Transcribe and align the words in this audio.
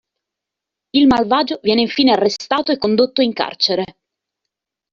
Il 0.95 1.05
malvagio 1.05 1.59
viene 1.61 1.81
infine 1.81 2.13
arrestato 2.13 2.71
e 2.71 2.79
condotto 2.79 3.21
in 3.21 3.33
carcere. 3.33 3.97